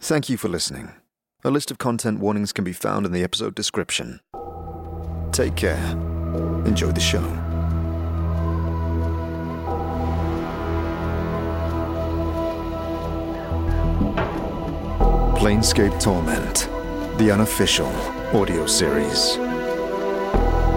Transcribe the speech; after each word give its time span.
Thank 0.00 0.28
you 0.28 0.36
for 0.36 0.48
listening. 0.48 0.92
A 1.42 1.50
list 1.50 1.72
of 1.72 1.78
content 1.78 2.20
warnings 2.20 2.52
can 2.52 2.62
be 2.64 2.72
found 2.72 3.04
in 3.04 3.10
the 3.10 3.24
episode 3.24 3.54
description. 3.56 4.20
Take 5.32 5.56
care. 5.56 5.84
Enjoy 6.64 6.92
the 6.92 7.00
show. 7.00 7.20
Planescape 15.36 16.00
Torment, 16.00 16.68
the 17.18 17.32
unofficial 17.32 17.88
audio 18.32 18.66
series. 18.66 19.34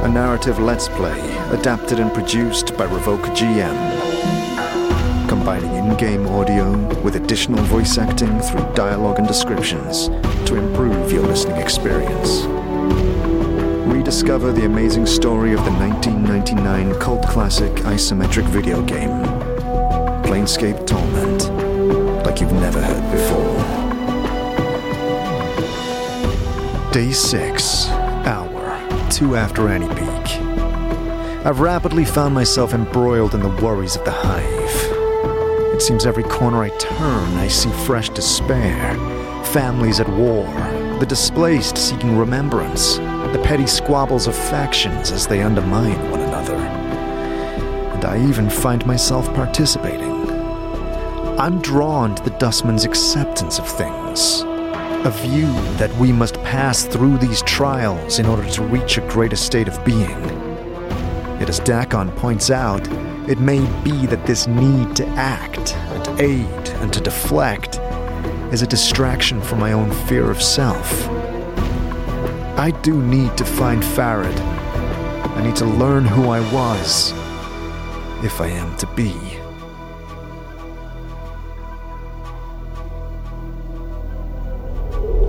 A 0.03 0.09
narrative 0.09 0.57
let's 0.57 0.87
play 0.89 1.19
adapted 1.51 1.99
and 1.99 2.11
produced 2.11 2.75
by 2.75 2.87
Revocer 2.87 3.35
GM 3.35 4.50
combining 5.41 5.73
in 5.73 5.97
game 5.97 6.27
audio 6.27 6.71
with 7.01 7.15
additional 7.15 7.57
voice 7.63 7.97
acting 7.97 8.39
through 8.41 8.61
dialogue 8.75 9.17
and 9.17 9.27
descriptions 9.27 10.07
to 10.45 10.55
improve 10.55 11.11
your 11.11 11.23
listening 11.23 11.57
experience. 11.57 12.43
Rediscover 13.91 14.51
the 14.51 14.65
amazing 14.65 15.07
story 15.07 15.53
of 15.53 15.65
the 15.65 15.71
1999 15.71 16.93
cult 16.99 17.23
classic 17.27 17.71
isometric 17.85 18.47
video 18.49 18.83
game, 18.83 19.09
Planescape 20.25 20.85
Torment, 20.85 21.49
like 22.23 22.39
you've 22.39 22.53
never 22.53 22.79
heard 22.79 23.11
before. 23.11 23.57
Day 26.91 27.11
6, 27.11 27.87
hour 27.89 29.09
2 29.09 29.35
after 29.35 29.63
antipeak. 29.63 30.27
I've 31.43 31.61
rapidly 31.61 32.05
found 32.05 32.35
myself 32.35 32.75
embroiled 32.75 33.33
in 33.33 33.39
the 33.39 33.49
worries 33.49 33.95
of 33.95 34.05
the 34.05 34.11
hive. 34.11 34.90
It 35.81 35.85
seems 35.85 36.05
every 36.05 36.21
corner 36.21 36.61
I 36.61 36.69
turn, 36.77 37.37
I 37.37 37.47
see 37.47 37.71
fresh 37.87 38.09
despair. 38.09 38.93
Families 39.45 39.99
at 39.99 40.07
war, 40.09 40.45
the 40.99 41.07
displaced 41.07 41.75
seeking 41.75 42.15
remembrance, 42.19 42.97
the 42.97 43.41
petty 43.43 43.65
squabbles 43.65 44.27
of 44.27 44.35
factions 44.35 45.11
as 45.11 45.25
they 45.25 45.41
undermine 45.41 46.11
one 46.11 46.19
another. 46.19 46.53
And 46.53 48.05
I 48.05 48.23
even 48.29 48.47
find 48.47 48.85
myself 48.85 49.25
participating. 49.33 50.29
I'm 51.39 51.59
drawn 51.63 52.13
to 52.13 52.21
the 52.21 52.37
Dustman's 52.37 52.85
acceptance 52.85 53.57
of 53.57 53.67
things. 53.67 54.43
A 54.43 55.09
view 55.23 55.51
that 55.77 55.91
we 55.97 56.11
must 56.11 56.35
pass 56.43 56.83
through 56.83 57.17
these 57.17 57.41
trials 57.41 58.19
in 58.19 58.27
order 58.27 58.47
to 58.51 58.63
reach 58.65 58.99
a 58.99 59.07
greater 59.09 59.35
state 59.35 59.67
of 59.67 59.83
being. 59.83 60.21
Yet, 61.39 61.49
as 61.49 61.59
Dak'kon 61.59 62.15
points 62.17 62.51
out, 62.51 62.87
it 63.31 63.39
may 63.39 63.61
be 63.81 64.05
that 64.07 64.25
this 64.25 64.45
need 64.45 64.93
to 64.93 65.07
act 65.15 65.73
and 65.73 66.03
to 66.03 66.21
aid 66.21 66.69
and 66.81 66.91
to 66.91 66.99
deflect 66.99 67.79
is 68.51 68.61
a 68.61 68.67
distraction 68.67 69.41
from 69.41 69.57
my 69.57 69.71
own 69.71 69.89
fear 70.05 70.29
of 70.29 70.43
self. 70.43 71.07
I 72.59 72.77
do 72.83 73.01
need 73.01 73.37
to 73.37 73.45
find 73.45 73.81
Pharod. 73.81 74.37
I 75.37 75.43
need 75.45 75.55
to 75.55 75.65
learn 75.65 76.03
who 76.03 76.29
I 76.29 76.41
was, 76.51 77.11
if 78.21 78.41
I 78.41 78.47
am 78.47 78.75
to 78.79 78.87
be. 78.87 79.15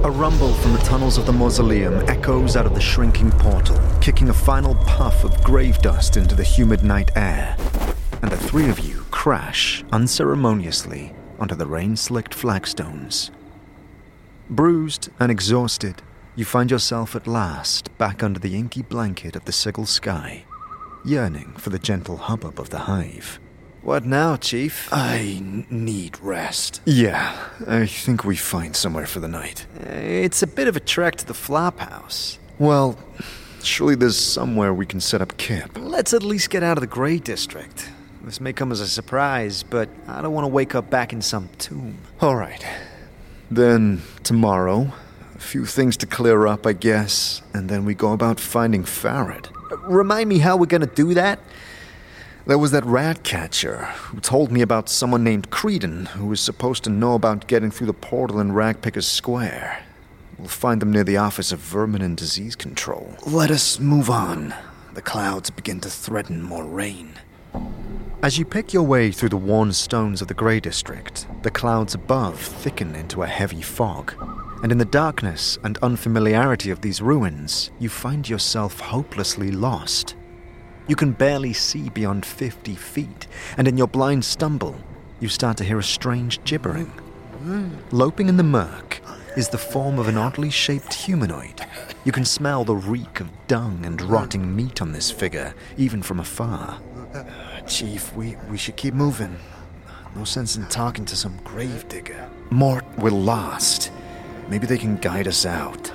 A 0.03 0.11
rumble 0.11 0.53
from 0.55 0.73
the 0.73 0.81
tunnels 0.81 1.19
of 1.19 1.27
the 1.27 1.33
mausoleum 1.33 1.95
echoes 2.09 2.57
out 2.57 2.67
of 2.67 2.75
the 2.75 2.81
shrinking 2.81 3.31
portal, 3.31 3.81
kicking 4.01 4.31
a 4.31 4.35
final 4.35 4.75
puff 4.87 5.23
of 5.23 5.41
grave 5.45 5.79
dust 5.79 6.17
into 6.17 6.35
the 6.35 6.43
humid 6.43 6.83
night 6.83 7.13
air. 7.15 7.57
And 8.23 8.31
the 8.31 8.37
three 8.37 8.69
of 8.71 8.79
you 8.81 9.05
crash 9.11 9.85
unceremoniously 9.93 11.13
onto 11.39 11.55
the 11.55 11.67
rain 11.67 11.97
slicked 11.97 12.35
flagstones. 12.35 13.31
Bruised 14.49 15.09
and 15.19 15.31
exhausted, 15.31 16.03
you 16.37 16.45
find 16.45 16.71
yourself 16.71 17.17
at 17.17 17.27
last 17.27 17.97
back 17.99 18.23
under 18.23 18.39
the 18.39 18.57
inky 18.57 18.83
blanket 18.83 19.35
of 19.37 19.45
the 19.45 19.53
Sigil 19.53 19.87
sky, 19.87 20.45
yearning 21.05 21.53
for 21.59 21.71
the 21.71 21.79
gentle 21.79 22.17
hubbub 22.17 22.61
of 22.61 22.71
the 22.71 22.81
hive. 22.81 23.39
What 23.83 24.05
now, 24.05 24.37
Chief? 24.37 24.89
I 24.93 25.19
n- 25.39 25.67
need 25.69 26.19
rest. 26.21 26.81
Yeah, 26.85 27.37
I 27.67 27.87
think 27.87 28.25
we 28.25 28.37
find 28.37 28.77
somewhere 28.77 29.07
for 29.07 29.19
the 29.19 29.27
night. 29.29 29.67
Eh, 29.81 30.23
it's 30.25 30.43
a 30.43 30.47
bit 30.47 30.69
of 30.69 30.77
a 30.77 30.81
trek 30.81 31.17
to 31.17 31.27
the 31.27 31.33
flophouse. 31.35 32.39
Well, 32.61 32.97
surely 33.65 33.97
there's 33.97 34.17
somewhere 34.17 34.73
we 34.73 34.87
can 34.87 35.01
set 35.01 35.21
up 35.21 35.37
camp. 35.37 35.77
Let's 35.81 36.15
at 36.15 36.23
least 36.23 36.51
get 36.51 36.63
out 36.63 36.77
of 36.79 36.83
the 36.83 36.87
Grey 36.87 37.19
District. 37.19 37.89
This 38.25 38.41
may 38.41 38.53
come 38.53 38.71
as 38.71 38.81
a 38.81 38.87
surprise, 38.87 39.65
but 39.65 39.89
I 40.07 40.23
don't 40.23 40.33
want 40.33 40.45
to 40.45 40.49
wake 40.49 40.77
up 40.77 40.89
back 40.89 41.13
in 41.13 41.23
some 41.23 41.49
tomb. 41.59 41.99
All 42.21 42.37
right. 42.37 42.65
Then 43.51 44.03
tomorrow, 44.23 44.93
a 45.35 45.41
few 45.41 45.67
things 45.67 45.97
to 45.99 46.07
clear 46.07 46.47
up, 46.47 46.65
I 46.65 46.73
guess, 46.73 47.43
and 47.53 47.69
then 47.69 47.85
we 47.85 47.95
go 47.95 48.13
about 48.13 48.39
finding 48.39 48.85
Pharod. 48.85 49.49
Remind 49.83 50.29
me 50.29 50.39
how 50.39 50.57
we're 50.57 50.67
gonna 50.67 50.87
do 50.87 51.15
that? 51.15 51.41
There 52.47 52.59
was 52.59 52.71
that 52.71 52.85
rat 52.85 53.25
catcher 53.25 53.87
who 53.87 54.21
told 54.21 54.53
me 54.53 54.63
about 54.63 54.89
someone 54.89 55.25
named 55.25 55.51
Creedon 55.51 56.07
who 56.09 56.27
was 56.27 56.41
supposed 56.41 56.85
to 56.85 56.91
know 56.91 57.15
about 57.15 57.49
getting 57.49 57.73
through 57.73 57.89
the 57.89 57.93
portal 57.93 58.39
in 58.39 58.53
Ragpickers 58.53 59.05
Square. 59.05 59.85
We'll 60.39 60.49
find 60.49 60.81
them 60.81 60.93
near 60.93 61.05
the 61.05 61.17
Office 61.17 61.51
of 61.51 61.59
Vermin 61.59 62.03
and 62.03 62.17
Disease 62.17 62.55
Control. 62.55 63.17
Let 63.27 63.51
us 63.51 63.81
move 63.81 64.09
on. 64.09 64.55
The 64.95 65.03
clouds 65.03 65.51
begin 65.51 65.81
to 65.81 65.91
threaten 65.91 66.41
more 66.41 66.65
rain. 66.65 67.15
As 68.23 68.39
you 68.39 68.45
pick 68.45 68.73
your 68.73 68.85
way 68.85 69.11
through 69.11 69.31
the 69.31 69.37
worn 69.37 69.73
stones 69.73 70.23
of 70.23 70.29
the 70.29 70.35
Grey 70.35 70.61
District, 70.61 71.27
the 71.43 71.51
clouds 71.51 71.97
above 71.97 72.39
thicken 72.39 72.95
into 72.95 73.25
a 73.25 73.27
heavy 73.27 73.63
fog. 73.63 74.15
And 74.63 74.71
in 74.71 74.79
the 74.79 74.85
darkness 74.85 75.59
and 75.65 75.77
unfamiliarity 75.79 76.71
of 76.71 76.83
these 76.83 77.03
ruins, 77.03 77.73
you 77.81 77.89
find 77.89 78.29
yourself 78.29 78.79
hopelessly 78.79 79.51
lost. 79.51 80.15
You 80.87 80.95
can 80.95 81.11
barely 81.11 81.53
see 81.53 81.91
beyond 81.91 82.25
50 82.25 82.77
feet, 82.77 83.27
and 83.57 83.67
in 83.67 83.77
your 83.77 83.89
blind 83.89 84.25
stumble, 84.25 84.77
you 85.19 85.29
start 85.29 85.57
to 85.57 85.65
hear 85.65 85.81
a 85.81 85.83
strange 85.83 86.45
gibbering. 86.45 86.93
Hmm. 87.43 87.71
Loping 87.91 88.29
in 88.29 88.37
the 88.37 88.45
murk 88.45 89.02
is 89.37 89.49
the 89.49 89.59
form 89.59 89.99
of 89.99 90.09
an 90.09 90.19
oddly 90.19 90.51
shaped 90.51 90.93
humanoid. 90.93 91.65
You 92.05 92.13
can 92.13 92.25
smell 92.25 92.65
the 92.65 92.77
reek 92.77 93.21
of 93.21 93.31
dung 93.47 93.85
and 93.85 94.01
rotting 94.03 94.55
meat 94.55 94.83
on 94.83 94.93
this 94.93 95.11
figure, 95.11 95.55
even 95.77 96.03
from 96.03 96.21
afar. 96.21 96.81
Chief, 97.67 98.15
we, 98.15 98.37
we 98.51 98.59
should 98.59 98.77
keep 98.77 98.95
moving. 98.95 99.37
No 100.15 100.25
sense 100.25 100.57
in 100.57 100.67
talking 100.67 101.05
to 101.07 101.17
some 101.17 101.39
gravedigger. 101.45 102.29
Mort, 102.51 102.85
we're 102.99 103.11
lost. 103.11 103.91
Maybe 104.49 104.67
they 104.67 104.79
can 104.79 104.97
guide 104.97 105.27
us 105.27 105.47
out. 105.47 105.91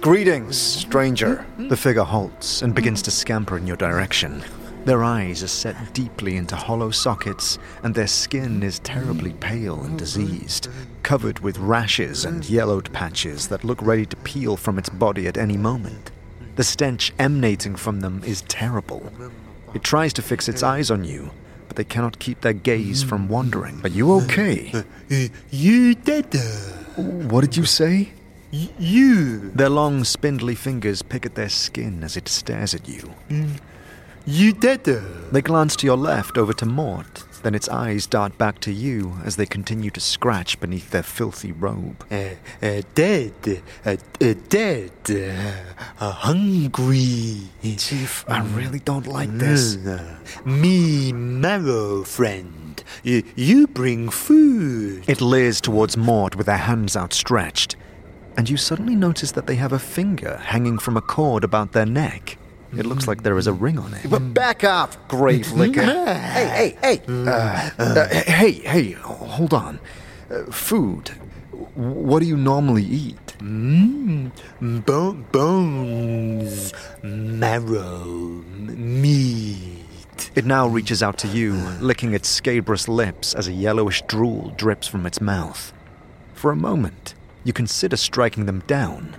Greetings, 0.00 0.56
stranger. 0.56 1.44
The 1.58 1.76
figure 1.76 2.04
halts 2.04 2.62
and 2.62 2.74
begins 2.74 3.02
to 3.02 3.10
scamper 3.10 3.56
in 3.56 3.66
your 3.66 3.76
direction. 3.76 4.44
Their 4.84 5.02
eyes 5.02 5.42
are 5.42 5.48
set 5.48 5.94
deeply 5.94 6.36
into 6.36 6.56
hollow 6.56 6.90
sockets, 6.90 7.58
and 7.82 7.94
their 7.94 8.06
skin 8.06 8.62
is 8.62 8.80
terribly 8.80 9.32
pale 9.32 9.82
and 9.82 9.98
diseased, 9.98 10.68
covered 11.02 11.38
with 11.38 11.56
rashes 11.58 12.26
and 12.26 12.44
yellowed 12.48 12.92
patches 12.92 13.48
that 13.48 13.64
look 13.64 13.80
ready 13.80 14.04
to 14.04 14.16
peel 14.16 14.58
from 14.58 14.78
its 14.78 14.90
body 14.90 15.26
at 15.26 15.38
any 15.38 15.56
moment. 15.56 16.10
The 16.56 16.64
stench 16.64 17.14
emanating 17.18 17.76
from 17.76 18.00
them 18.00 18.22
is 18.24 18.42
terrible. 18.42 19.10
It 19.72 19.82
tries 19.82 20.12
to 20.14 20.22
fix 20.22 20.48
its 20.48 20.62
eyes 20.62 20.90
on 20.90 21.02
you, 21.02 21.30
but 21.66 21.76
they 21.76 21.84
cannot 21.84 22.18
keep 22.18 22.42
their 22.42 22.52
gaze 22.52 23.02
from 23.02 23.28
wandering. 23.28 23.80
Are 23.84 23.88
you 23.88 24.12
okay? 24.12 24.84
You 25.50 25.94
dead. 25.94 26.34
What 26.96 27.40
did 27.40 27.56
you 27.56 27.64
say? 27.64 28.10
You. 28.50 29.50
Their 29.50 29.70
long, 29.70 30.04
spindly 30.04 30.54
fingers 30.54 31.00
pick 31.02 31.24
at 31.24 31.36
their 31.36 31.48
skin 31.48 32.04
as 32.04 32.18
it 32.18 32.28
stares 32.28 32.74
at 32.74 32.86
you. 32.86 33.14
You 34.26 34.54
dead. 34.54 34.84
They 34.84 35.42
glance 35.42 35.76
to 35.76 35.86
your 35.86 35.98
left 35.98 36.38
over 36.38 36.54
to 36.54 36.64
Mort, 36.64 37.24
then 37.42 37.54
its 37.54 37.68
eyes 37.68 38.06
dart 38.06 38.38
back 38.38 38.58
to 38.60 38.72
you 38.72 39.18
as 39.22 39.36
they 39.36 39.44
continue 39.44 39.90
to 39.90 40.00
scratch 40.00 40.58
beneath 40.60 40.90
their 40.92 41.02
filthy 41.02 41.52
robe. 41.52 42.06
Uh, 42.10 42.30
uh, 42.62 42.80
dead. 42.94 43.34
Uh, 43.84 43.96
uh, 44.22 44.34
dead. 44.48 44.92
Uh, 45.10 46.10
hungry. 46.10 47.42
Chief, 47.76 48.24
I 48.26 48.40
really 48.40 48.78
don't 48.78 49.06
like 49.06 49.30
this. 49.30 49.76
Me, 50.46 51.12
marrow 51.12 52.02
friend. 52.04 52.82
You, 53.02 53.24
you 53.36 53.66
bring 53.66 54.08
food. 54.08 55.04
It 55.06 55.20
leers 55.20 55.60
towards 55.60 55.98
Mort 55.98 56.34
with 56.34 56.46
their 56.46 56.56
hands 56.56 56.96
outstretched, 56.96 57.76
and 58.38 58.48
you 58.48 58.56
suddenly 58.56 58.96
notice 58.96 59.32
that 59.32 59.46
they 59.46 59.56
have 59.56 59.74
a 59.74 59.78
finger 59.78 60.38
hanging 60.38 60.78
from 60.78 60.96
a 60.96 61.02
cord 61.02 61.44
about 61.44 61.72
their 61.72 61.84
neck. 61.84 62.38
It 62.78 62.86
looks 62.86 63.06
like 63.08 63.22
there 63.22 63.36
is 63.38 63.46
a 63.46 63.52
ring 63.52 63.78
on 63.78 63.94
it. 63.94 64.08
But 64.08 64.34
back 64.34 64.64
off, 64.64 64.96
grave 65.08 65.50
licker. 65.60 65.82
hey, 65.82 66.76
hey, 66.82 66.98
hey. 66.98 67.02
Uh, 67.08 67.70
uh, 67.78 68.08
hey, 68.08 68.52
hey, 68.52 68.90
hold 68.92 69.52
on. 69.54 69.78
Uh, 70.30 70.44
food. 70.50 71.08
What 71.74 72.20
do 72.20 72.26
you 72.26 72.36
normally 72.36 72.84
eat? 72.84 73.34
Mm, 73.38 74.30
bo- 74.86 75.12
bones, 75.32 76.72
marrow, 77.02 78.04
meat. 78.54 80.30
It 80.34 80.44
now 80.44 80.66
reaches 80.66 81.02
out 81.02 81.18
to 81.18 81.28
you, 81.28 81.52
licking 81.80 82.12
its 82.14 82.28
scabrous 82.28 82.88
lips 82.88 83.34
as 83.34 83.46
a 83.48 83.52
yellowish 83.52 84.02
drool 84.02 84.52
drips 84.56 84.86
from 84.88 85.06
its 85.06 85.20
mouth. 85.20 85.72
For 86.34 86.50
a 86.50 86.56
moment, 86.56 87.14
you 87.44 87.52
consider 87.52 87.96
striking 87.96 88.46
them 88.46 88.60
down. 88.66 89.16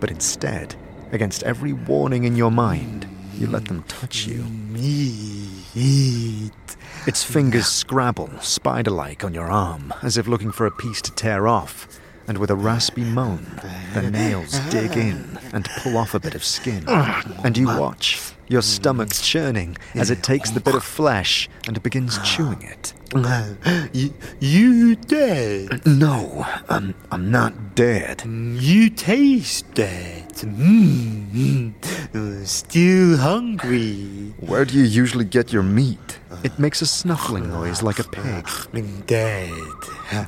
But 0.00 0.10
instead, 0.10 0.74
against 1.12 1.42
every 1.42 1.72
warning 1.72 2.24
in 2.24 2.36
your 2.36 2.50
mind, 2.50 3.06
you 3.34 3.46
let 3.46 3.66
them 3.66 3.84
touch 3.84 4.26
you. 4.26 4.42
Meat. 4.44 5.62
Its 7.06 7.22
fingers 7.24 7.66
scrabble, 7.66 8.30
spider 8.40 8.90
like, 8.90 9.24
on 9.24 9.32
your 9.34 9.50
arm, 9.50 9.94
as 10.02 10.18
if 10.18 10.26
looking 10.26 10.50
for 10.50 10.66
a 10.66 10.70
piece 10.70 11.00
to 11.02 11.12
tear 11.12 11.46
off. 11.46 11.86
And 12.26 12.38
with 12.38 12.50
a 12.50 12.56
raspy 12.56 13.04
moan, 13.04 13.46
the 13.94 14.10
nails 14.10 14.58
dig 14.70 14.96
in 14.96 15.37
and 15.52 15.64
pull 15.78 15.96
off 15.96 16.14
a 16.14 16.20
bit 16.20 16.34
of 16.34 16.44
skin. 16.44 16.84
And 17.44 17.56
you 17.56 17.66
watch, 17.66 18.32
your 18.48 18.62
stomach 18.62 19.10
churning 19.12 19.76
as 19.94 20.10
it 20.10 20.22
takes 20.22 20.50
the 20.50 20.60
bit 20.60 20.74
of 20.74 20.84
flesh 20.84 21.48
and 21.66 21.82
begins 21.82 22.18
chewing 22.24 22.62
it. 22.62 22.92
You, 23.94 24.12
you 24.38 24.96
dead. 24.96 25.86
No, 25.86 26.44
I'm, 26.68 26.94
I'm 27.10 27.30
not 27.30 27.74
dead. 27.74 28.22
You 28.26 28.90
taste 28.90 29.72
dead. 29.74 30.28
Mm, 30.34 31.72
mm. 32.12 32.46
Still 32.46 33.16
hungry. 33.16 34.34
Where 34.40 34.64
do 34.66 34.76
you 34.78 34.84
usually 34.84 35.24
get 35.24 35.52
your 35.54 35.62
meat? 35.62 36.18
It 36.44 36.58
makes 36.58 36.82
a 36.82 36.86
snuffling 36.86 37.48
noise 37.48 37.82
like 37.82 37.98
a 37.98 38.04
pig. 38.04 38.46
Dead. 39.06 39.50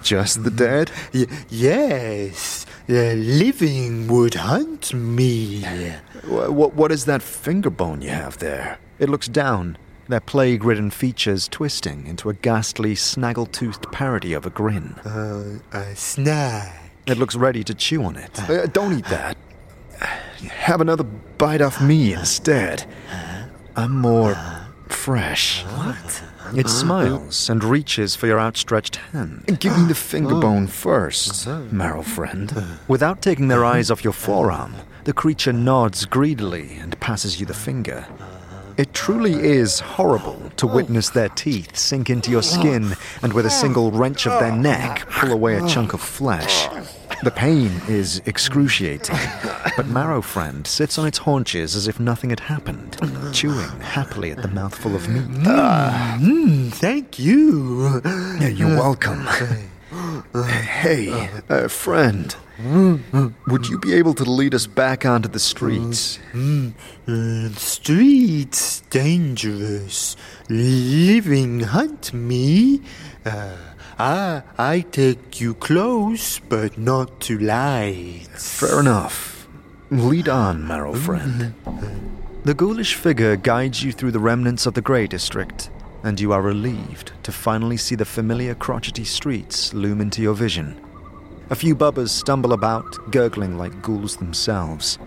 Just 0.02 0.42
the 0.42 0.50
dead? 0.50 0.90
Y- 1.12 1.26
yes, 1.50 2.59
the 2.90 3.14
living 3.14 4.08
would 4.08 4.34
hunt 4.34 4.92
me. 4.92 5.62
What, 6.26 6.74
what 6.74 6.90
is 6.90 7.04
that 7.04 7.22
finger 7.22 7.70
bone 7.70 8.02
you 8.02 8.10
have 8.10 8.38
there? 8.38 8.80
It 8.98 9.08
looks 9.08 9.28
down, 9.28 9.78
their 10.08 10.18
plague 10.18 10.64
ridden 10.64 10.90
features 10.90 11.46
twisting 11.46 12.08
into 12.08 12.28
a 12.28 12.34
ghastly, 12.34 12.96
snaggle 12.96 13.46
toothed 13.46 13.92
parody 13.92 14.32
of 14.32 14.44
a 14.44 14.50
grin. 14.50 14.94
Uh, 15.04 15.60
a 15.70 15.94
snack. 15.94 16.90
It 17.06 17.16
looks 17.16 17.36
ready 17.36 17.62
to 17.62 17.74
chew 17.74 18.02
on 18.02 18.16
it. 18.16 18.50
Uh, 18.50 18.66
don't 18.66 18.98
eat 18.98 19.06
that. 19.06 19.36
Have 20.48 20.80
another 20.80 21.04
bite 21.04 21.60
off 21.60 21.80
me 21.80 22.12
instead. 22.12 22.86
I'm 23.76 24.00
more 24.00 24.36
fresh. 24.88 25.62
What? 25.62 26.24
It 26.54 26.66
ah. 26.66 26.68
smiles 26.68 27.48
and 27.48 27.62
reaches 27.62 28.16
for 28.16 28.26
your 28.26 28.40
outstretched 28.40 28.96
hand. 28.96 29.58
Give 29.60 29.76
me 29.78 29.86
the 29.86 29.94
finger 30.12 30.34
oh. 30.34 30.40
bone 30.40 30.66
first, 30.66 31.46
marrow 31.72 32.02
friend. 32.02 32.52
Without 32.88 33.22
taking 33.22 33.48
their 33.48 33.64
eyes 33.64 33.90
off 33.90 34.04
your 34.04 34.12
forearm, 34.12 34.74
the 35.04 35.12
creature 35.12 35.52
nods 35.52 36.04
greedily 36.04 36.76
and 36.76 36.98
passes 37.00 37.40
you 37.40 37.46
the 37.46 37.54
finger. 37.54 38.06
It 38.76 38.94
truly 38.94 39.34
is 39.34 39.80
horrible 39.80 40.50
to 40.56 40.66
witness 40.66 41.10
their 41.10 41.28
teeth 41.28 41.76
sink 41.76 42.08
into 42.08 42.30
your 42.30 42.42
skin 42.42 42.94
and 43.22 43.32
with 43.32 43.44
a 43.44 43.50
single 43.50 43.90
wrench 43.90 44.26
of 44.26 44.40
their 44.40 44.56
neck 44.56 45.06
pull 45.10 45.32
away 45.32 45.56
a 45.56 45.68
chunk 45.68 45.92
of 45.92 46.00
flesh. 46.00 46.68
The 47.22 47.30
pain 47.30 47.70
is 47.86 48.22
excruciating, 48.24 49.16
but 49.76 49.86
Marrow 49.86 50.22
Friend 50.22 50.66
sits 50.66 50.96
on 50.98 51.06
its 51.06 51.18
haunches 51.18 51.76
as 51.76 51.86
if 51.86 52.00
nothing 52.00 52.30
had 52.30 52.40
happened, 52.40 52.96
chewing 53.34 53.68
happily 53.80 54.30
at 54.30 54.40
the 54.40 54.48
mouthful 54.48 54.96
of 54.96 55.08
meat. 55.08 55.28
Mm, 55.44 56.72
thank 56.72 57.18
you. 57.18 58.00
You're 58.40 58.76
welcome. 58.76 59.26
Hey, 60.32 61.28
uh, 61.48 61.68
friend, 61.68 62.34
would 63.46 63.68
you 63.68 63.78
be 63.78 63.92
able 63.94 64.14
to 64.14 64.24
lead 64.24 64.54
us 64.54 64.66
back 64.66 65.04
onto 65.04 65.28
the 65.28 65.40
streets? 65.40 66.18
Uh, 66.34 67.48
streets 67.50 68.80
dangerous. 68.90 70.16
Living 70.48 71.60
hunt 71.60 72.14
me. 72.14 72.80
Uh, 73.26 73.56
I 74.00 74.42
I 74.56 74.80
take 74.80 75.42
you 75.42 75.52
close, 75.52 76.38
but 76.48 76.78
not 76.78 77.20
to 77.28 77.38
light. 77.38 78.28
Fair 78.32 78.80
enough. 78.80 79.46
Lead 79.90 80.26
on, 80.26 80.66
Marrow 80.66 80.94
Friend. 80.94 81.52
The 82.44 82.54
ghoulish 82.54 82.94
figure 82.94 83.36
guides 83.36 83.84
you 83.84 83.92
through 83.92 84.12
the 84.12 84.18
remnants 84.18 84.64
of 84.64 84.72
the 84.72 84.80
Grey 84.80 85.06
District, 85.06 85.68
and 86.02 86.18
you 86.18 86.32
are 86.32 86.40
relieved 86.40 87.12
to 87.24 87.30
finally 87.30 87.76
see 87.76 87.94
the 87.94 88.06
familiar 88.06 88.54
crotchety 88.54 89.04
streets 89.04 89.74
loom 89.74 90.00
into 90.00 90.22
your 90.22 90.34
vision. 90.34 90.80
A 91.50 91.54
few 91.54 91.74
bubbers 91.74 92.10
stumble 92.10 92.54
about, 92.54 93.10
gurgling 93.10 93.58
like 93.58 93.82
ghouls 93.82 94.16
themselves, 94.16 94.98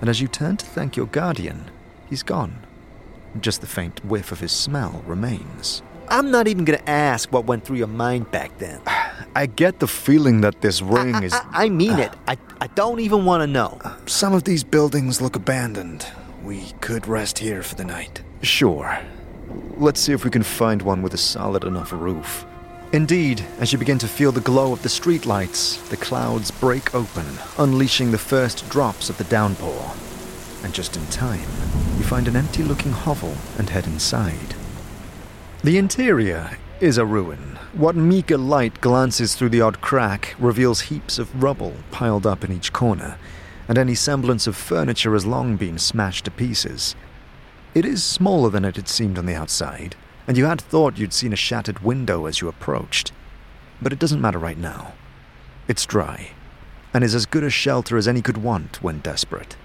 and 0.00 0.10
as 0.10 0.20
you 0.20 0.26
turn 0.26 0.56
to 0.56 0.66
thank 0.66 0.96
your 0.96 1.06
guardian, 1.06 1.70
he's 2.08 2.24
gone. 2.24 2.66
Just 3.40 3.60
the 3.60 3.68
faint 3.68 4.04
whiff 4.04 4.32
of 4.32 4.40
his 4.40 4.50
smell 4.50 5.04
remains. 5.06 5.82
I'm 6.10 6.32
not 6.32 6.48
even 6.48 6.64
gonna 6.64 6.82
ask 6.88 7.32
what 7.32 7.44
went 7.44 7.64
through 7.64 7.76
your 7.76 7.86
mind 7.86 8.30
back 8.32 8.58
then. 8.58 8.80
I 9.36 9.46
get 9.46 9.78
the 9.78 9.86
feeling 9.86 10.40
that 10.40 10.60
this 10.60 10.82
ring 10.82 11.14
I, 11.14 11.22
is. 11.22 11.32
I, 11.32 11.46
I 11.52 11.68
mean 11.68 11.98
it. 12.00 12.12
I, 12.26 12.36
I 12.60 12.66
don't 12.68 12.98
even 12.98 13.24
want 13.24 13.42
to 13.42 13.46
know. 13.46 13.78
Some 14.06 14.34
of 14.34 14.42
these 14.42 14.64
buildings 14.64 15.20
look 15.20 15.36
abandoned. 15.36 16.04
We 16.42 16.72
could 16.80 17.06
rest 17.06 17.38
here 17.38 17.62
for 17.62 17.76
the 17.76 17.84
night. 17.84 18.22
Sure. 18.42 18.98
Let's 19.76 20.00
see 20.00 20.12
if 20.12 20.24
we 20.24 20.30
can 20.30 20.42
find 20.42 20.82
one 20.82 21.00
with 21.00 21.14
a 21.14 21.18
solid 21.18 21.62
enough 21.62 21.92
roof. 21.92 22.44
Indeed, 22.92 23.44
as 23.60 23.72
you 23.72 23.78
begin 23.78 23.98
to 23.98 24.08
feel 24.08 24.32
the 24.32 24.40
glow 24.40 24.72
of 24.72 24.82
the 24.82 24.88
streetlights, 24.88 25.88
the 25.90 25.96
clouds 25.96 26.50
break 26.50 26.92
open, 26.92 27.26
unleashing 27.56 28.10
the 28.10 28.18
first 28.18 28.68
drops 28.68 29.08
of 29.10 29.16
the 29.16 29.24
downpour. 29.24 29.92
And 30.64 30.74
just 30.74 30.96
in 30.96 31.06
time, 31.06 31.48
you 31.98 32.04
find 32.04 32.26
an 32.26 32.34
empty 32.34 32.64
looking 32.64 32.90
hovel 32.90 33.36
and 33.58 33.70
head 33.70 33.86
inside. 33.86 34.56
The 35.62 35.76
interior 35.76 36.56
is 36.80 36.96
a 36.96 37.04
ruin. 37.04 37.58
What 37.74 37.94
meager 37.94 38.38
light 38.38 38.80
glances 38.80 39.34
through 39.34 39.50
the 39.50 39.60
odd 39.60 39.82
crack 39.82 40.34
reveals 40.38 40.80
heaps 40.80 41.18
of 41.18 41.42
rubble 41.42 41.74
piled 41.90 42.26
up 42.26 42.42
in 42.42 42.50
each 42.50 42.72
corner, 42.72 43.18
and 43.68 43.76
any 43.76 43.94
semblance 43.94 44.46
of 44.46 44.56
furniture 44.56 45.12
has 45.12 45.26
long 45.26 45.56
been 45.56 45.76
smashed 45.76 46.24
to 46.24 46.30
pieces. 46.30 46.96
It 47.74 47.84
is 47.84 48.02
smaller 48.02 48.48
than 48.48 48.64
it 48.64 48.76
had 48.76 48.88
seemed 48.88 49.18
on 49.18 49.26
the 49.26 49.34
outside, 49.34 49.96
and 50.26 50.38
you 50.38 50.46
had 50.46 50.62
thought 50.62 50.96
you'd 50.96 51.12
seen 51.12 51.34
a 51.34 51.36
shattered 51.36 51.80
window 51.80 52.24
as 52.24 52.40
you 52.40 52.48
approached. 52.48 53.12
But 53.82 53.92
it 53.92 53.98
doesn't 53.98 54.22
matter 54.22 54.38
right 54.38 54.56
now. 54.56 54.94
It's 55.68 55.84
dry, 55.84 56.30
and 56.94 57.04
is 57.04 57.14
as 57.14 57.26
good 57.26 57.44
a 57.44 57.50
shelter 57.50 57.98
as 57.98 58.08
any 58.08 58.22
could 58.22 58.38
want 58.38 58.82
when 58.82 59.00
desperate. 59.00 59.56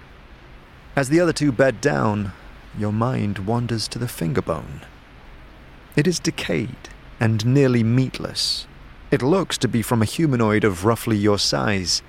As 0.94 1.08
the 1.08 1.20
other 1.20 1.32
two 1.32 1.52
bed 1.52 1.80
down, 1.80 2.32
your 2.76 2.92
mind 2.92 3.38
wanders 3.46 3.88
to 3.88 3.98
the 3.98 4.08
finger 4.08 4.42
bone. 4.42 4.82
It 5.96 6.06
is 6.06 6.20
decayed 6.20 6.90
and 7.18 7.46
nearly 7.46 7.82
meatless. 7.82 8.66
It 9.10 9.22
looks 9.22 9.56
to 9.56 9.66
be 9.66 9.80
from 9.80 10.02
a 10.02 10.04
humanoid 10.04 10.62
of 10.62 10.84
roughly 10.84 11.16
your 11.16 11.38
size. 11.38 12.02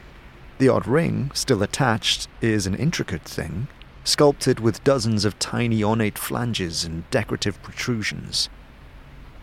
The 0.57 0.67
odd 0.67 0.85
ring, 0.85 1.31
still 1.33 1.63
attached, 1.63 2.27
is 2.41 2.67
an 2.67 2.75
intricate 2.75 3.23
thing, 3.23 3.69
sculpted 4.03 4.59
with 4.59 4.83
dozens 4.83 5.23
of 5.23 5.39
tiny 5.39 5.81
ornate 5.81 6.17
flanges 6.17 6.83
and 6.83 7.09
decorative 7.11 7.63
protrusions. 7.63 8.49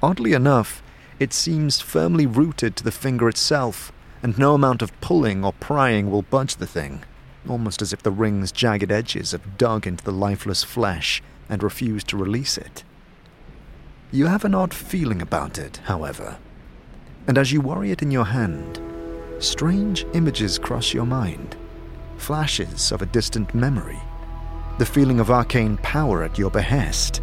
Oddly 0.03 0.35
enough, 0.35 0.83
it 1.19 1.33
seems 1.33 1.81
firmly 1.81 2.27
rooted 2.27 2.77
to 2.77 2.85
the 2.85 2.93
finger 2.93 3.31
itself, 3.31 3.93
and 4.23 4.37
no 4.37 4.53
amount 4.53 4.83
of 4.83 5.01
pulling 5.01 5.43
or 5.43 5.55
prying 5.55 6.11
will 6.11 6.21
budge 6.21 6.57
the 6.57 6.67
thing, 6.67 7.03
almost 7.49 7.81
as 7.81 7.95
if 7.95 8.03
the 8.03 8.11
ring's 8.11 8.53
jagged 8.53 8.93
edges 8.93 9.33
have 9.33 9.57
dug 9.57 9.87
into 9.87 10.05
the 10.05 10.13
lifeless 10.13 10.63
flesh 10.63 11.23
and 11.49 11.63
refused 11.63 12.09
to 12.09 12.19
release 12.19 12.59
it. 12.59 12.85
You 14.15 14.27
have 14.27 14.45
an 14.45 14.55
odd 14.55 14.73
feeling 14.73 15.23
about 15.23 15.59
it, 15.59 15.79
however, 15.87 16.39
and 17.27 17.37
as 17.37 17.51
you 17.51 17.61
worry 17.61 17.91
it 17.91 18.01
in 18.01 18.13
your 18.13 18.27
hand, 18.27 18.79
strange 19.41 20.07
images 20.15 20.57
cross 20.57 20.95
your 20.95 21.05
mind, 21.05 21.57
flashes 22.17 22.93
of 22.93 23.03
a 23.03 23.07
distant 23.07 23.53
memory, 23.57 23.99
the 24.79 24.87
feeling 24.87 25.19
of 25.19 25.33
arcane 25.33 25.79
power 25.79 26.23
at 26.23 26.39
your 26.39 26.49
behest. 26.49 27.23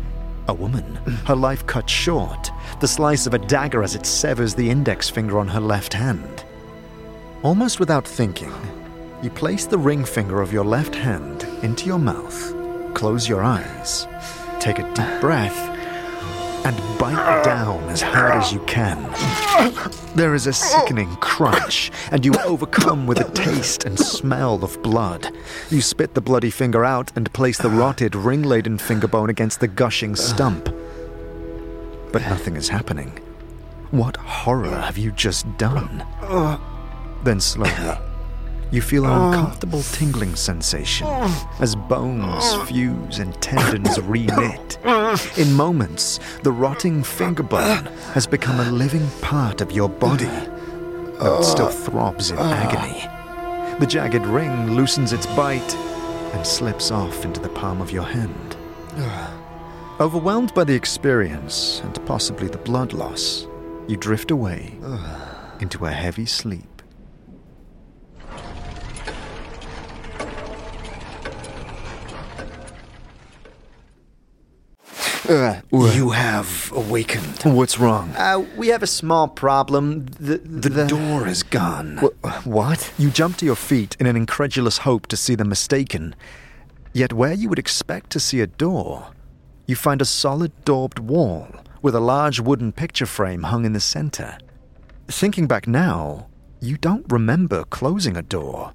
A 0.49 0.53
woman, 0.53 0.83
her 1.27 1.33
life 1.33 1.65
cut 1.65 1.89
short, 1.89 2.51
the 2.81 2.89
slice 2.89 3.25
of 3.25 3.33
a 3.33 3.47
dagger 3.47 3.83
as 3.83 3.95
it 3.95 4.05
severs 4.05 4.53
the 4.53 4.69
index 4.69 5.09
finger 5.09 5.39
on 5.39 5.47
her 5.47 5.61
left 5.61 5.93
hand. 5.93 6.43
Almost 7.41 7.79
without 7.79 8.05
thinking, 8.05 8.51
you 9.23 9.29
place 9.29 9.65
the 9.65 9.77
ring 9.77 10.03
finger 10.03 10.41
of 10.41 10.51
your 10.51 10.65
left 10.65 10.95
hand 10.95 11.43
into 11.63 11.85
your 11.85 11.99
mouth, 11.99 12.53
close 12.93 13.29
your 13.29 13.43
eyes, 13.43 14.09
take 14.59 14.77
a 14.77 14.93
deep 14.93 15.21
breath, 15.21 15.70
and 16.63 16.99
bite 16.99 17.43
down 17.43 17.83
as 17.89 18.01
hard 18.01 18.33
as 18.33 18.51
you 18.53 18.59
can. 18.61 19.01
There 20.15 20.35
is 20.35 20.47
a 20.47 20.53
sickening 20.53 21.15
crunch, 21.17 21.91
and 22.11 22.25
you 22.25 22.33
are 22.33 22.45
overcome 22.45 23.07
with 23.07 23.19
a 23.19 23.31
taste 23.31 23.85
and 23.85 23.97
smell 23.97 24.63
of 24.63 24.81
blood. 24.81 25.33
You 25.69 25.81
spit 25.81 26.13
the 26.13 26.21
bloody 26.21 26.49
finger 26.49 26.83
out 26.85 27.11
and 27.15 27.31
place 27.33 27.57
the 27.57 27.69
rotted, 27.69 28.15
ring 28.15 28.43
laden 28.43 28.77
finger 28.77 29.07
bone 29.07 29.29
against 29.29 29.59
the 29.59 29.67
gushing 29.67 30.15
stump. 30.15 30.65
But 32.11 32.23
nothing 32.23 32.55
is 32.55 32.69
happening. 32.69 33.19
What 33.91 34.17
horror 34.17 34.69
have 34.69 34.97
you 34.97 35.11
just 35.11 35.45
done? 35.57 36.05
Then 37.23 37.39
slowly, 37.39 37.97
you 38.71 38.81
feel 38.81 39.05
an 39.05 39.11
oh. 39.11 39.27
uncomfortable 39.27 39.83
tingling 39.83 40.35
sensation 40.35 41.05
as 41.59 41.75
bones 41.75 42.53
fuse 42.69 43.19
and 43.19 43.39
tendons 43.41 43.97
reknit. 43.97 44.77
In 45.37 45.53
moments, 45.53 46.19
the 46.43 46.51
rotting 46.51 47.03
finger 47.03 47.43
bone 47.43 47.85
has 48.13 48.25
become 48.25 48.59
a 48.59 48.71
living 48.71 49.07
part 49.21 49.61
of 49.61 49.71
your 49.71 49.89
body, 49.89 50.25
though 51.19 51.39
it 51.39 51.43
still 51.43 51.69
throbs 51.69 52.31
in 52.31 52.37
agony. 52.37 53.01
The 53.79 53.87
jagged 53.87 54.25
ring 54.25 54.73
loosens 54.73 55.11
its 55.11 55.25
bite 55.27 55.75
and 56.33 56.47
slips 56.47 56.91
off 56.91 57.25
into 57.25 57.41
the 57.41 57.49
palm 57.49 57.81
of 57.81 57.91
your 57.91 58.03
hand. 58.03 58.55
Overwhelmed 59.99 60.53
by 60.53 60.63
the 60.63 60.73
experience 60.73 61.81
and 61.83 62.05
possibly 62.05 62.47
the 62.47 62.57
blood 62.57 62.93
loss, 62.93 63.47
you 63.87 63.97
drift 63.97 64.31
away 64.31 64.77
into 65.59 65.85
a 65.85 65.91
heavy 65.91 66.25
sleep. 66.25 66.70
Uh, 75.31 75.61
You 75.71 76.09
have 76.09 76.71
awakened. 76.75 77.39
What's 77.55 77.79
wrong? 77.79 78.13
uh, 78.17 78.43
we 78.57 78.67
have 78.67 78.83
a 78.83 78.87
small 78.87 79.27
problem. 79.29 80.05
The, 80.19 80.37
The 80.39 80.87
door 80.87 81.27
is 81.27 81.43
gone. 81.43 81.97
Wh- 81.97 82.45
what? 82.47 82.91
You 82.97 83.09
jump 83.09 83.37
to 83.37 83.45
your 83.45 83.55
feet 83.55 83.95
in 83.99 84.07
an 84.07 84.15
incredulous 84.17 84.79
hope 84.79 85.07
to 85.07 85.15
see 85.17 85.35
them 85.35 85.47
mistaken. 85.49 86.15
Yet, 86.93 87.13
where 87.13 87.33
you 87.33 87.47
would 87.49 87.59
expect 87.59 88.09
to 88.11 88.19
see 88.19 88.41
a 88.41 88.47
door, 88.47 89.07
you 89.67 89.75
find 89.77 90.01
a 90.01 90.05
solid 90.05 90.51
daubed 90.65 90.99
wall 90.99 91.47
with 91.81 91.95
a 91.95 92.01
large 92.01 92.39
wooden 92.41 92.71
picture 92.73 93.05
frame 93.05 93.43
hung 93.43 93.63
in 93.65 93.71
the 93.73 93.79
center. 93.79 94.37
Thinking 95.07 95.47
back 95.47 95.65
now, 95.67 96.27
you 96.59 96.75
don't 96.77 97.05
remember 97.09 97.63
closing 97.63 98.17
a 98.17 98.21
door. 98.21 98.73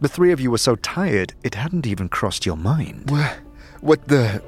The 0.00 0.08
three 0.08 0.30
of 0.32 0.40
you 0.40 0.50
were 0.52 0.58
so 0.58 0.76
tired, 0.76 1.34
it 1.42 1.54
hadn't 1.56 1.86
even 1.86 2.08
crossed 2.08 2.46
your 2.46 2.56
mind. 2.56 3.10
What, 3.10 3.38
what 3.80 4.06
the. 4.08 4.40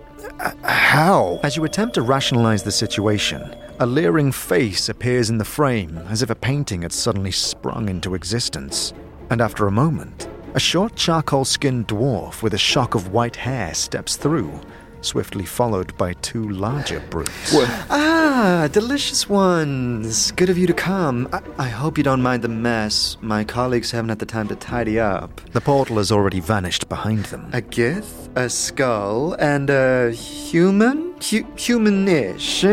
How? 0.62 1.40
As 1.42 1.56
you 1.56 1.64
attempt 1.64 1.94
to 1.94 2.02
rationalize 2.02 2.62
the 2.62 2.73
situation, 2.73 3.54
a 3.80 3.87
leering 3.87 4.32
face 4.32 4.88
appears 4.88 5.30
in 5.30 5.38
the 5.38 5.44
frame 5.44 5.99
as 6.08 6.23
if 6.23 6.30
a 6.30 6.35
painting 6.35 6.82
had 6.82 6.92
suddenly 6.92 7.30
sprung 7.30 7.88
into 7.88 8.14
existence. 8.14 8.92
And 9.30 9.40
after 9.40 9.66
a 9.66 9.73
moment, 9.73 10.28
a 10.54 10.61
short 10.61 10.97
charcoal 10.97 11.44
skinned 11.44 11.88
dwarf 11.88 12.42
with 12.42 12.54
a 12.54 12.58
shock 12.58 12.94
of 12.94 13.12
white 13.12 13.37
hair 13.37 13.75
steps 13.75 14.16
through, 14.16 14.61
swiftly 15.00 15.44
followed 15.44 15.96
by 15.96 16.12
two 16.14 16.48
larger 16.48 17.00
brutes. 17.10 17.54
Ah, 17.90 18.68
delicious 18.72 19.28
ones. 19.28 20.32
Good 20.32 20.50
of 20.50 20.58
you 20.58 20.66
to 20.66 20.72
come. 20.72 21.28
I, 21.32 21.40
I 21.58 21.68
hope 21.68 21.98
you 21.98 22.04
don't 22.04 22.22
mind 22.22 22.42
the 22.42 22.48
mess. 22.48 23.16
My 23.20 23.44
colleagues 23.44 23.90
haven't 23.90 24.10
had 24.10 24.18
the 24.18 24.26
time 24.26 24.48
to 24.48 24.56
tidy 24.56 24.98
up. 25.00 25.40
The 25.52 25.60
portal 25.60 25.96
has 25.96 26.12
already 26.12 26.40
vanished 26.40 26.88
behind 26.88 27.26
them. 27.26 27.50
A 27.52 27.60
gith, 27.62 28.28
a 28.36 28.48
skull, 28.48 29.34
and 29.34 29.70
a 29.70 30.10
human? 30.10 31.12
Hu- 31.18 31.44
humanish. 31.56 32.64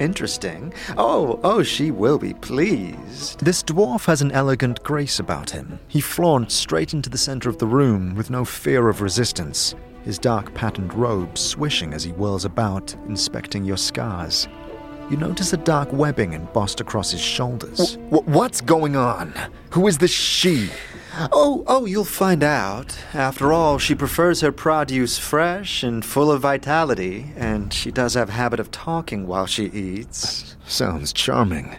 Interesting. 0.00 0.72
Oh, 0.96 1.40
oh, 1.42 1.62
she 1.62 1.90
will 1.90 2.18
be 2.18 2.32
pleased. 2.34 3.40
This 3.44 3.62
dwarf 3.62 4.06
has 4.06 4.22
an 4.22 4.32
elegant 4.32 4.82
grace 4.82 5.18
about 5.18 5.50
him. 5.50 5.78
He 5.88 6.00
flaunts 6.00 6.54
straight 6.54 6.94
into 6.94 7.10
the 7.10 7.18
center 7.18 7.48
of 7.50 7.58
the 7.58 7.66
room 7.66 8.14
with 8.14 8.30
no 8.30 8.44
fear 8.44 8.88
of 8.88 9.02
resistance, 9.02 9.74
his 10.04 10.18
dark 10.18 10.52
patterned 10.54 10.92
robe 10.94 11.38
swishing 11.38 11.94
as 11.94 12.04
he 12.04 12.10
whirls 12.12 12.44
about, 12.44 12.94
inspecting 13.08 13.64
your 13.64 13.76
scars. 13.76 14.48
You 15.10 15.16
notice 15.16 15.52
a 15.52 15.58
dark 15.58 15.92
webbing 15.92 16.32
embossed 16.32 16.80
across 16.80 17.10
his 17.10 17.20
shoulders. 17.20 17.96
Wh- 18.10 18.26
what's 18.26 18.60
going 18.60 18.96
on? 18.96 19.34
Who 19.70 19.86
is 19.86 19.98
this 19.98 20.10
she? 20.10 20.70
Oh, 21.30 21.62
oh, 21.66 21.84
you'll 21.84 22.04
find 22.04 22.42
out. 22.42 22.96
After 23.12 23.52
all, 23.52 23.78
she 23.78 23.94
prefers 23.94 24.40
her 24.40 24.52
produce 24.52 25.18
fresh 25.18 25.82
and 25.82 26.02
full 26.02 26.30
of 26.30 26.40
vitality, 26.40 27.32
and 27.36 27.72
she 27.72 27.90
does 27.90 28.14
have 28.14 28.30
habit 28.30 28.60
of 28.60 28.70
talking 28.70 29.26
while 29.26 29.44
she 29.46 29.66
eats. 29.66 30.56
Sounds 30.66 31.12
charming. 31.12 31.76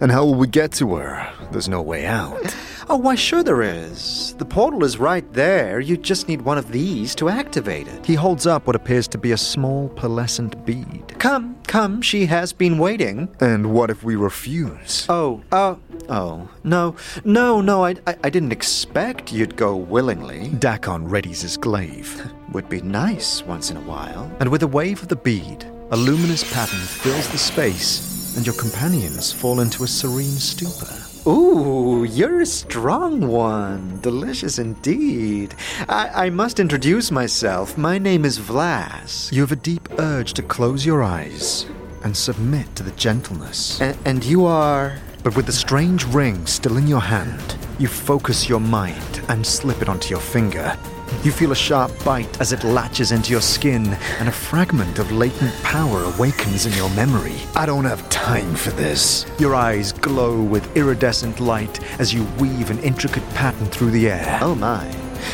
And 0.00 0.12
how 0.12 0.24
will 0.24 0.34
we 0.36 0.46
get 0.46 0.70
to 0.72 0.94
her? 0.94 1.32
There's 1.50 1.68
no 1.68 1.82
way 1.82 2.06
out. 2.06 2.54
Oh, 2.88 2.96
why, 2.96 3.14
sure 3.14 3.42
there 3.42 3.62
is. 3.62 4.34
The 4.34 4.44
portal 4.44 4.84
is 4.84 4.98
right 4.98 5.30
there. 5.32 5.80
You 5.80 5.96
just 5.96 6.28
need 6.28 6.42
one 6.42 6.58
of 6.58 6.70
these 6.70 7.14
to 7.16 7.28
activate 7.30 7.88
it. 7.88 8.04
He 8.04 8.14
holds 8.14 8.46
up 8.46 8.66
what 8.66 8.76
appears 8.76 9.08
to 9.08 9.18
be 9.18 9.32
a 9.32 9.36
small 9.36 9.88
pearlescent 9.90 10.64
bead. 10.66 11.18
Come, 11.18 11.56
come, 11.66 12.02
she 12.02 12.26
has 12.26 12.52
been 12.52 12.76
waiting. 12.78 13.34
And 13.40 13.72
what 13.72 13.90
if 13.90 14.04
we 14.04 14.16
refuse? 14.16 15.06
Oh, 15.08 15.42
oh, 15.50 15.78
oh, 16.10 16.48
no, 16.62 16.96
no, 17.24 17.60
no, 17.62 17.84
I, 17.84 17.96
I, 18.06 18.16
I 18.24 18.30
didn't 18.30 18.52
expect 18.52 19.32
you'd 19.32 19.56
go 19.56 19.76
willingly. 19.76 20.50
Dak'kon 20.50 21.08
readies 21.08 21.42
his 21.42 21.56
glaive. 21.56 22.30
Would 22.52 22.68
be 22.68 22.82
nice 22.82 23.42
once 23.42 23.70
in 23.70 23.76
a 23.78 23.82
while. 23.82 24.30
And 24.40 24.50
with 24.50 24.62
a 24.62 24.68
wave 24.68 25.02
of 25.02 25.08
the 25.08 25.16
bead, 25.16 25.64
a 25.90 25.96
luminous 25.96 26.50
pattern 26.52 26.80
fills 26.80 27.28
the 27.28 27.38
space, 27.38 28.36
and 28.36 28.46
your 28.46 28.54
companions 28.56 29.32
fall 29.32 29.60
into 29.60 29.84
a 29.84 29.88
serene 29.88 30.38
stupor. 30.38 31.03
Ooh, 31.26 32.04
you're 32.04 32.42
a 32.42 32.46
strong 32.46 33.26
one. 33.28 33.98
Delicious 34.02 34.58
indeed. 34.58 35.54
I, 35.88 36.26
I 36.26 36.30
must 36.30 36.60
introduce 36.60 37.10
myself. 37.10 37.78
My 37.78 37.96
name 37.96 38.26
is 38.26 38.38
Vlas. 38.38 39.32
You 39.32 39.40
have 39.40 39.52
a 39.52 39.56
deep 39.56 39.88
urge 39.98 40.34
to 40.34 40.42
close 40.42 40.84
your 40.84 41.02
eyes 41.02 41.64
and 42.02 42.14
submit 42.14 42.76
to 42.76 42.82
the 42.82 42.90
gentleness. 42.92 43.80
A- 43.80 43.96
and 44.04 44.22
you 44.22 44.44
are. 44.44 44.98
But 45.22 45.34
with 45.34 45.46
the 45.46 45.52
strange 45.52 46.04
ring 46.08 46.44
still 46.46 46.76
in 46.76 46.86
your 46.86 47.00
hand, 47.00 47.56
you 47.78 47.88
focus 47.88 48.46
your 48.46 48.60
mind 48.60 49.22
and 49.28 49.46
slip 49.46 49.80
it 49.80 49.88
onto 49.88 50.10
your 50.10 50.20
finger. 50.20 50.76
You 51.22 51.32
feel 51.32 51.52
a 51.52 51.56
sharp 51.56 51.92
bite 52.04 52.40
as 52.40 52.52
it 52.52 52.64
latches 52.64 53.12
into 53.12 53.30
your 53.30 53.40
skin, 53.40 53.86
and 54.18 54.28
a 54.28 54.32
fragment 54.32 54.98
of 54.98 55.12
latent 55.12 55.54
power 55.62 56.02
awakens 56.04 56.66
in 56.66 56.72
your 56.74 56.90
memory. 56.90 57.36
I 57.54 57.66
don't 57.66 57.84
have 57.84 58.08
time 58.10 58.54
for 58.54 58.70
this. 58.70 59.26
Your 59.38 59.54
eyes 59.54 59.92
glow 59.92 60.42
with 60.42 60.76
iridescent 60.76 61.40
light 61.40 61.80
as 61.98 62.12
you 62.12 62.24
weave 62.38 62.70
an 62.70 62.78
intricate 62.80 63.26
pattern 63.30 63.66
through 63.66 63.92
the 63.92 64.08
air. 64.10 64.38
Oh 64.42 64.54
my. 64.54 64.86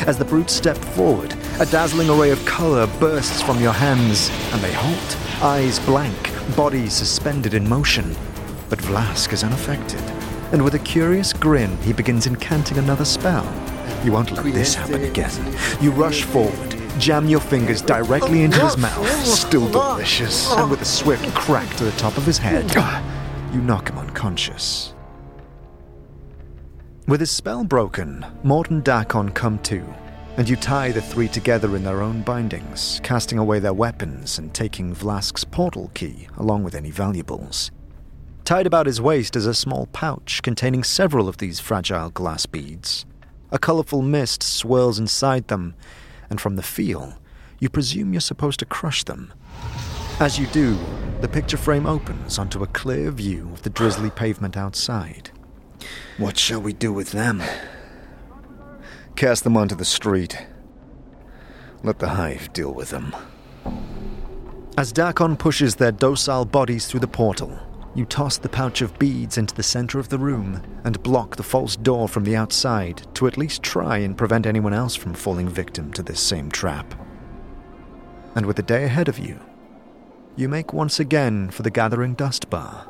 As 0.07 0.17
the 0.17 0.25
brutes 0.25 0.53
step 0.53 0.77
forward, 0.77 1.35
a 1.59 1.65
dazzling 1.65 2.09
array 2.09 2.31
of 2.31 2.45
color 2.45 2.87
bursts 2.99 3.41
from 3.41 3.59
your 3.59 3.73
hands, 3.73 4.29
and 4.53 4.61
they 4.61 4.71
halt, 4.71 5.43
eyes 5.43 5.79
blank, 5.79 6.31
bodies 6.55 6.93
suspended 6.93 7.53
in 7.53 7.67
motion. 7.67 8.15
But 8.69 8.79
Vlask 8.79 9.33
is 9.33 9.43
unaffected, 9.43 10.01
and 10.53 10.63
with 10.63 10.75
a 10.75 10.79
curious 10.79 11.33
grin, 11.33 11.75
he 11.79 11.91
begins 11.91 12.25
incanting 12.25 12.77
another 12.77 13.05
spell. 13.05 13.45
You 14.03 14.11
won't 14.11 14.31
let 14.31 14.43
this 14.45 14.73
happen 14.73 15.03
again. 15.03 15.31
You 15.79 15.91
rush 15.91 16.23
forward, 16.23 16.75
jam 16.97 17.27
your 17.27 17.39
fingers 17.39 17.81
directly 17.81 18.41
oh, 18.41 18.45
into 18.45 18.59
his 18.61 18.77
mouth, 18.77 19.25
still 19.25 19.69
oh, 19.77 19.93
delicious, 19.95 20.47
oh. 20.49 20.63
and 20.63 20.71
with 20.71 20.81
a 20.81 20.85
swift 20.85 21.33
crack 21.35 21.69
to 21.75 21.83
the 21.83 21.91
top 21.91 22.17
of 22.17 22.25
his 22.25 22.37
head, 22.39 22.73
you 23.53 23.61
knock 23.61 23.89
him 23.89 23.99
unconscious. 23.99 24.95
With 27.07 27.19
his 27.19 27.29
spell 27.29 27.63
broken, 27.63 28.25
Mort 28.43 28.71
and 28.71 28.83
Dak'kon 28.83 29.33
come 29.35 29.59
to, 29.59 29.83
and 30.37 30.49
you 30.49 30.55
tie 30.55 30.91
the 30.91 31.01
three 31.01 31.27
together 31.27 31.75
in 31.75 31.83
their 31.83 32.01
own 32.01 32.21
bindings, 32.21 32.99
casting 33.03 33.37
away 33.37 33.59
their 33.59 33.73
weapons 33.73 34.39
and 34.39 34.53
taking 34.53 34.95
Vlask's 34.95 35.43
portal 35.43 35.91
key 35.93 36.27
along 36.37 36.63
with 36.63 36.73
any 36.73 36.89
valuables. 36.89 37.69
Tied 38.45 38.65
about 38.65 38.87
his 38.87 38.99
waist 38.99 39.35
is 39.35 39.45
a 39.45 39.53
small 39.53 39.87
pouch 39.87 40.41
containing 40.41 40.83
several 40.83 41.27
of 41.27 41.37
these 41.37 41.59
fragile 41.59 42.09
glass 42.09 42.45
beads. 42.45 43.05
A 43.51 43.59
colorful 43.59 44.01
mist 44.01 44.41
swirls 44.41 44.97
inside 44.97 45.49
them, 45.49 45.75
and 46.29 46.39
from 46.39 46.55
the 46.55 46.63
feel, 46.63 47.15
you 47.59 47.69
presume 47.69 48.13
you're 48.13 48.21
supposed 48.21 48.59
to 48.59 48.65
crush 48.65 49.03
them. 49.03 49.33
As 50.19 50.39
you 50.39 50.47
do, 50.47 50.77
the 51.19 51.27
picture 51.27 51.57
frame 51.57 51.85
opens 51.85 52.39
onto 52.39 52.63
a 52.63 52.67
clear 52.67 53.11
view 53.11 53.49
of 53.51 53.63
the 53.63 53.69
drizzly 53.69 54.09
pavement 54.09 54.55
outside. 54.55 55.31
What 56.17 56.37
shall 56.37 56.61
we 56.61 56.73
do 56.73 56.93
with 56.93 57.11
them? 57.11 57.43
Cast 59.15 59.43
them 59.43 59.57
onto 59.57 59.75
the 59.75 59.85
street. 59.85 60.47
Let 61.83 61.99
the 61.99 62.09
hive 62.09 62.53
deal 62.53 62.73
with 62.73 62.89
them. 62.89 63.15
As 64.77 64.93
Dak'kon 64.93 65.37
pushes 65.37 65.75
their 65.75 65.91
docile 65.91 66.45
bodies 66.45 66.87
through 66.87 67.01
the 67.01 67.07
portal, 67.07 67.59
you 67.93 68.05
toss 68.05 68.37
the 68.37 68.49
pouch 68.49 68.81
of 68.81 68.97
beads 68.97 69.37
into 69.37 69.53
the 69.53 69.63
center 69.63 69.99
of 69.99 70.09
the 70.09 70.17
room 70.17 70.61
and 70.83 71.03
block 71.03 71.35
the 71.35 71.43
false 71.43 71.75
door 71.75 72.07
from 72.07 72.23
the 72.23 72.35
outside 72.35 73.05
to 73.15 73.27
at 73.27 73.37
least 73.37 73.63
try 73.63 73.97
and 73.97 74.17
prevent 74.17 74.45
anyone 74.45 74.73
else 74.73 74.95
from 74.95 75.13
falling 75.13 75.49
victim 75.49 75.91
to 75.93 76.01
this 76.01 76.21
same 76.21 76.49
trap. 76.49 76.93
And 78.33 78.45
with 78.45 78.55
the 78.55 78.63
day 78.63 78.85
ahead 78.85 79.09
of 79.09 79.19
you, 79.19 79.39
you 80.37 80.47
make 80.47 80.71
once 80.71 80.99
again 80.99 81.49
for 81.49 81.63
the 81.63 81.69
gathering 81.69 82.13
dust 82.13 82.49
bar. 82.49 82.87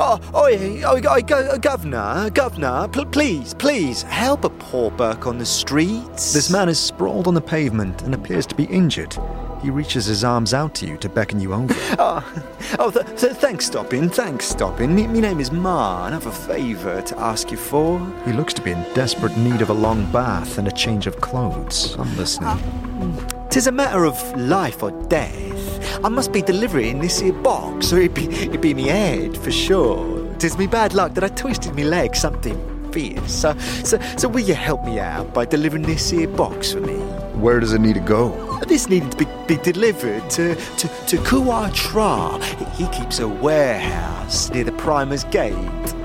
Oh, 0.00 0.18
oi, 0.34 0.84
oi, 0.84 1.00
oi, 1.08 1.22
go, 1.22 1.56
governor, 1.56 2.28
governor, 2.30 2.88
pl- 2.88 3.06
please, 3.06 3.54
please, 3.54 4.02
help 4.02 4.42
a 4.42 4.50
poor 4.50 4.90
berk 4.90 5.28
on 5.28 5.38
the 5.38 5.46
streets. 5.46 6.32
This 6.32 6.50
man 6.50 6.68
is 6.68 6.80
sprawled 6.80 7.28
on 7.28 7.34
the 7.34 7.40
pavement 7.40 8.02
and 8.02 8.12
appears 8.12 8.44
to 8.46 8.56
be 8.56 8.64
injured. 8.64 9.16
He 9.64 9.70
reaches 9.70 10.04
his 10.04 10.24
arms 10.24 10.52
out 10.52 10.74
to 10.74 10.86
you 10.86 10.98
to 10.98 11.08
beckon 11.08 11.40
you 11.40 11.54
over. 11.54 11.74
Oh, 11.98 12.22
oh 12.78 12.90
th- 12.90 13.06
th- 13.18 13.32
thanks, 13.32 13.70
Stoppin, 13.70 14.10
thanks, 14.10 14.44
Stoppin. 14.44 14.90
Me, 14.90 15.06
me 15.06 15.22
name 15.22 15.40
is 15.40 15.50
Mar, 15.50 16.04
and 16.04 16.14
I've 16.14 16.26
a 16.26 16.32
favour 16.32 17.00
to 17.00 17.18
ask 17.18 17.50
you 17.50 17.56
for. 17.56 17.98
He 18.26 18.32
looks 18.34 18.52
to 18.54 18.60
be 18.60 18.72
in 18.72 18.82
desperate 18.92 19.34
need 19.38 19.62
of 19.62 19.70
a 19.70 19.72
long 19.72 20.04
bath 20.12 20.58
and 20.58 20.68
a 20.68 20.70
change 20.70 21.06
of 21.06 21.18
clothes. 21.22 21.96
I'm 21.98 22.14
listening. 22.18 22.50
Ah, 22.52 23.48
tis 23.48 23.66
a 23.66 23.72
matter 23.72 24.04
of 24.04 24.20
life 24.38 24.82
or 24.82 24.90
death. 25.08 26.04
I 26.04 26.10
must 26.10 26.30
be 26.30 26.42
delivering 26.42 26.98
this 26.98 27.20
here 27.20 27.32
box, 27.32 27.90
or 27.90 28.02
it 28.02 28.12
be, 28.12 28.26
it 28.26 28.60
be 28.60 28.74
me 28.74 28.88
head, 28.88 29.34
for 29.34 29.50
sure. 29.50 30.30
Tis 30.34 30.58
me 30.58 30.66
bad 30.66 30.92
luck 30.92 31.14
that 31.14 31.24
I 31.24 31.28
twisted 31.28 31.74
me 31.74 31.84
leg 31.84 32.14
something 32.14 32.92
fierce. 32.92 33.32
So, 33.32 33.56
so, 33.82 33.98
so 34.18 34.28
will 34.28 34.44
you 34.44 34.54
help 34.54 34.84
me 34.84 34.98
out 34.98 35.32
by 35.32 35.46
delivering 35.46 35.84
this 35.84 36.10
here 36.10 36.28
box 36.28 36.72
for 36.72 36.80
me? 36.80 37.13
Where 37.34 37.58
does 37.60 37.72
it 37.72 37.80
need 37.80 37.94
to 37.94 38.00
go? 38.00 38.60
This 38.66 38.88
needed 38.88 39.12
to 39.12 39.18
be, 39.18 39.26
be 39.46 39.56
delivered 39.62 40.30
to, 40.30 40.54
to, 40.54 40.88
to 40.88 41.16
Ku'atraa. 41.18 42.42
He 42.74 42.86
keeps 42.88 43.18
a 43.18 43.28
warehouse 43.28 44.50
near 44.50 44.64
the 44.64 44.72
Primer's 44.72 45.24
Gate. 45.24 45.54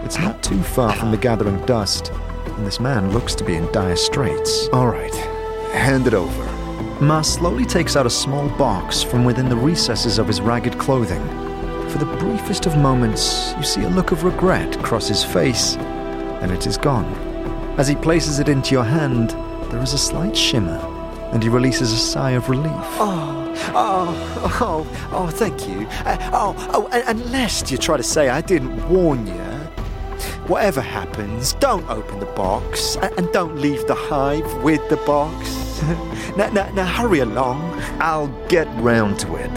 It's 0.04 0.18
not 0.18 0.42
too 0.42 0.62
far 0.62 0.94
from 0.96 1.12
the 1.12 1.18
gathering 1.18 1.64
dust, 1.66 2.12
and 2.46 2.66
this 2.66 2.80
man 2.80 3.12
looks 3.12 3.36
to 3.36 3.44
be 3.44 3.56
in 3.56 3.72
dire 3.72 3.96
straits. 3.96 4.68
All 4.74 4.88
right, 4.88 5.14
hand 5.72 6.08
it 6.08 6.14
over. 6.14 6.44
Mar 7.00 7.24
slowly 7.24 7.66
takes 7.66 7.96
out 7.96 8.08
a 8.08 8.10
small 8.10 8.50
box 8.58 9.04
from 9.04 9.24
within 9.24 9.48
the 9.48 9.56
recesses 9.56 10.18
of 10.18 10.28
his 10.28 10.42
ragged 10.42 10.78
clothing. 10.80 11.24
For 11.90 12.00
the 12.00 12.18
briefest 12.18 12.66
of 12.66 12.76
moments, 12.76 13.54
you 13.56 13.64
see 13.64 13.84
a 13.84 13.90
look 13.90 14.12
of 14.12 14.24
regret 14.24 14.78
cross 14.84 15.08
his 15.08 15.24
face, 15.24 15.76
and 15.78 16.52
it 16.52 16.68
is 16.68 16.78
gone. 16.78 17.06
As 17.78 17.88
he 17.88 17.96
places 17.96 18.40
it 18.40 18.50
into 18.50 18.72
your 18.72 18.84
hand, 18.84 19.30
there 19.72 19.82
is 19.82 19.94
a 19.94 19.98
slight 19.98 20.36
shimmer, 20.36 20.78
and 21.32 21.44
he 21.44 21.50
releases 21.50 21.92
a 21.92 21.98
sigh 21.98 22.32
of 22.32 22.50
relief. 22.50 22.72
Oh, 23.00 23.54
oh, 23.74 24.58
oh, 24.62 25.10
oh, 25.12 25.28
thank 25.28 25.68
you. 25.68 25.88
Uh, 26.06 26.30
oh, 26.34 26.70
oh, 26.74 26.88
and, 26.92 27.04
and 27.08 27.32
lest 27.32 27.72
you 27.72 27.78
try 27.78 27.98
to 27.98 28.04
say 28.04 28.30
I 28.30 28.42
didn't 28.42 28.90
warn 28.90 29.28
you, 29.28 29.34
whatever 30.48 30.82
happens, 30.82 31.54
don't 31.54 31.88
open 31.90 32.20
the 32.20 32.26
box 32.28 32.96
and, 32.98 33.14
and 33.18 33.32
don't 33.32 33.58
leave 33.58 33.86
the 33.88 33.96
hive 33.96 34.64
with 34.64 34.88
the 34.90 34.98
box. 34.98 35.82
now, 36.38 36.50
now, 36.50 36.70
now, 36.72 36.86
hurry 36.86 37.20
along. 37.20 37.62
I'll 38.00 38.28
get 38.48 38.68
round 38.82 39.20
to 39.20 39.36
it. 39.36 39.56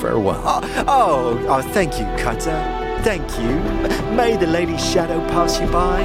Farewell. 0.00 0.42
Oh, 0.44 0.84
oh, 0.86 1.46
oh, 1.48 1.62
thank 1.72 1.98
you, 1.98 2.04
Cutter. 2.22 2.84
Thank 3.02 3.30
you. 3.38 4.16
May 4.16 4.36
the 4.36 4.46
Lady 4.46 4.76
Shadow 4.76 5.20
pass 5.28 5.60
you 5.60 5.66
by. 5.68 6.02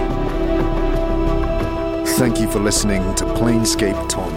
Thank 2.18 2.40
you 2.40 2.50
for 2.52 2.60
listening 2.60 3.16
to 3.16 3.26
Planescape 3.26 4.08
Torment, 4.08 4.31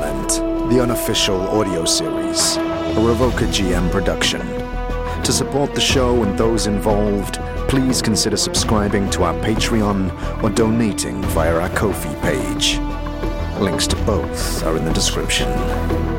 the 0.71 0.81
unofficial 0.81 1.41
audio 1.49 1.85
series, 1.85 2.57
a 2.57 2.95
Revocer 2.97 3.47
GM 3.49 3.91
production. 3.91 4.41
To 5.23 5.31
support 5.31 5.75
the 5.75 5.81
show 5.81 6.23
and 6.23 6.39
those 6.39 6.67
involved, 6.67 7.35
please 7.69 8.01
consider 8.01 8.39
subscribing 8.39 9.11
to 9.11 9.25
our 9.25 9.35
Patreon 9.41 10.43
or 10.43 10.49
donating 10.49 11.21
via 11.23 11.55
our 11.55 11.69
Ko-fi 11.71 12.15
page. 12.23 12.79
Links 13.61 13.87
to 13.89 13.97
both 14.05 14.65
are 14.65 14.77
in 14.79 14.87
the 14.87 14.93
description. 14.93 16.14